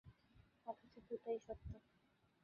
অথচ 0.67 0.93
দুটোই 1.07 1.37
সত্য। 1.39 1.69